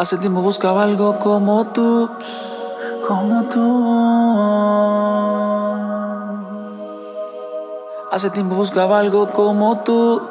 [0.00, 2.08] Hace tiempo buscaba algo como tú,
[3.06, 3.84] como tú.
[8.10, 10.22] Hace tiempo buscaba algo como tú.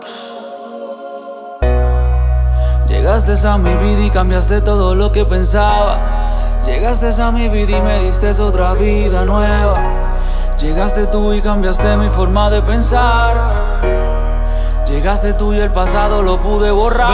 [2.87, 5.99] Llegaste a mi vida y cambiaste todo lo que pensaba.
[6.65, 9.77] Llegaste a mi vida y me diste otra vida nueva.
[10.59, 13.35] Llegaste tú y cambiaste mi forma de pensar.
[14.87, 17.11] Llegaste tú y el pasado lo pude borrar.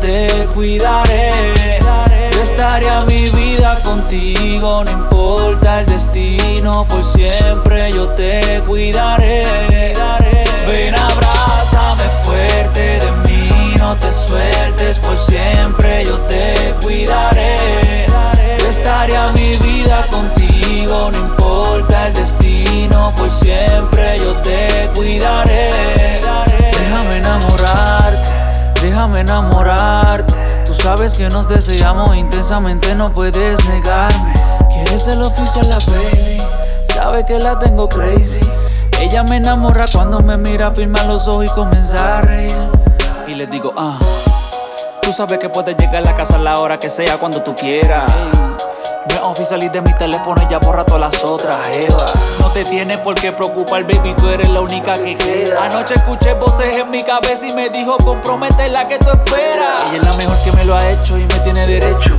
[0.00, 1.78] Te cuidaré.
[2.32, 9.92] Yo estaré a mi vida contigo, no importa el destino, por siempre yo te cuidaré.
[31.20, 34.32] Que nos deseamos intensamente, no puedes negarme.
[34.70, 36.38] Quieres el oficial, la baby,
[36.94, 38.40] sabe que la tengo crazy.
[38.98, 42.56] Ella me enamora cuando me mira, firma los ojos y comienza a reír.
[43.26, 43.98] Y le digo, ah,
[45.02, 47.54] tú sabes que puedes llegar a la casa a la hora que sea, cuando tú
[47.54, 48.10] quieras.
[49.08, 52.04] No es oficial de mi teléfono, ella borra todas las otras, Eva.
[52.40, 55.64] No te tienes por qué preocupar, baby, tú eres la única que queda.
[55.64, 59.82] Anoche escuché voces en mi cabeza y me dijo, compromete la que tú esperas.
[59.86, 62.14] Ella es la mejor que me lo ha hecho y me tiene derecho.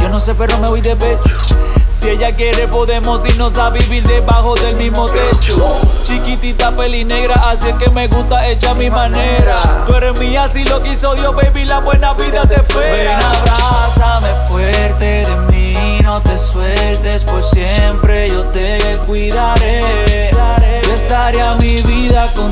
[0.00, 1.56] Yo no sé, pero me voy de pecho.
[1.98, 5.56] Si ella quiere podemos irnos a vivir debajo del mismo techo
[6.04, 10.64] Chiquitita peli negra, así es que me gusta hecha mi manera Tú eres mía si
[10.64, 12.45] lo quiso Dios, baby, la buena vida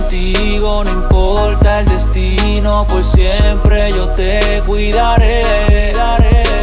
[0.05, 5.93] contigo, no importa el destino Por siempre yo te cuidaré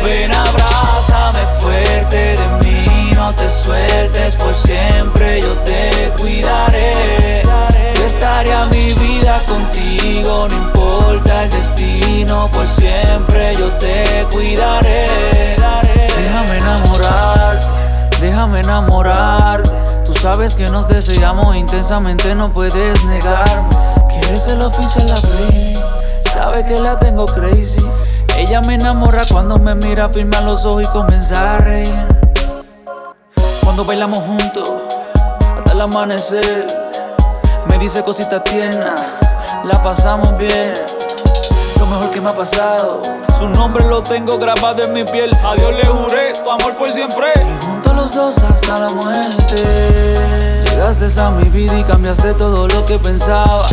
[0.03, 7.43] Ven, abrázame fuerte de mí, no te sueltes por siempre, yo te cuidaré.
[7.95, 15.55] Yo estaré a mi vida contigo, no importa el destino, por siempre yo te cuidaré.
[16.17, 17.67] Déjame enamorarte,
[18.19, 19.80] déjame enamorarte.
[20.21, 23.69] Sabes que nos deseamos intensamente, no puedes negarme.
[24.07, 25.73] Quieres el oficial, la baby,
[26.31, 27.83] sabes que la tengo crazy.
[28.37, 32.07] Ella me enamora cuando me mira, firma los ojos y comienza a reír.
[33.63, 34.71] Cuando bailamos juntos,
[35.57, 36.67] hasta el amanecer.
[37.65, 39.03] Me dice cositas tiernas,
[39.63, 40.71] la pasamos bien.
[41.81, 43.01] Lo mejor que me ha pasado.
[43.39, 45.31] Su nombre lo tengo grabado en mi piel.
[45.43, 47.33] A Dios le juré, tu amor por siempre.
[47.35, 50.63] Y juntos los dos hasta la muerte.
[50.69, 53.65] Llegaste a mi vida y cambiaste todo lo que pensaba.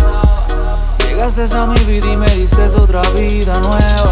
[1.07, 4.11] Llegaste a mi vida y me diste otra vida nueva.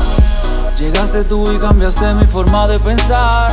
[0.78, 3.50] Llegaste tú y cambiaste mi forma de pensar.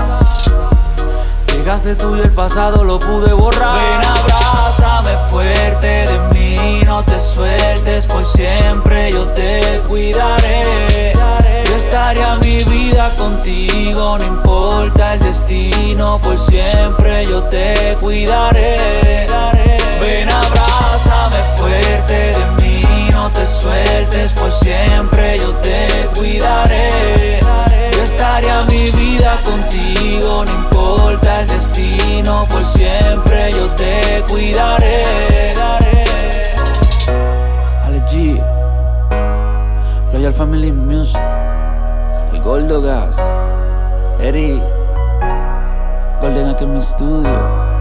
[1.54, 3.80] Llegaste tú y el pasado lo pude borrar.
[3.80, 10.03] Ven, abrázame fuerte de mí, no te sueltes por siempre, yo te cuidaré.
[13.24, 19.26] Contigo, no importa el destino, por siempre yo te cuidaré.
[20.02, 27.40] Ven, abrázame fuerte de mí, no te sueltes por siempre, yo te cuidaré.
[27.96, 35.54] Yo estaré a mi vida contigo, no importa el destino, por siempre yo te cuidaré.
[37.86, 38.44] Ale G,
[40.12, 41.22] Loyal Family Music,
[42.44, 43.16] Goldo Gas,
[44.20, 44.62] Eri,
[46.20, 47.73] Golden aquí en mi estudio.